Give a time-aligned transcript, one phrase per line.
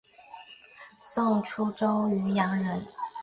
[0.99, 2.87] 宋初蓟州渔阳人。